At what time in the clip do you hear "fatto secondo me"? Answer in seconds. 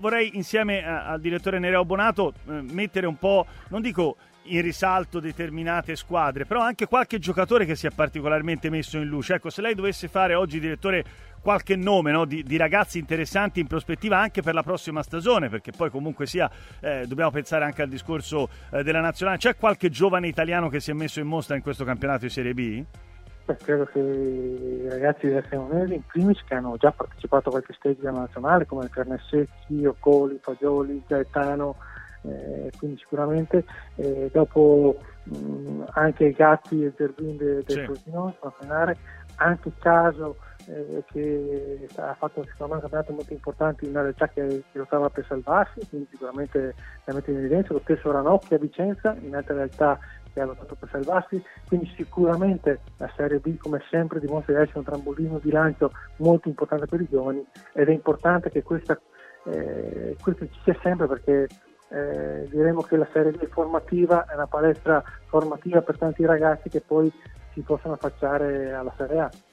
42.18-42.74